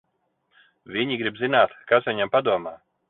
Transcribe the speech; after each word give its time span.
Viņi 0.95 1.17
grib 1.23 1.37
zināt, 1.41 1.77
kas 1.93 2.09
viņam 2.11 2.33
padomā. 2.37 2.75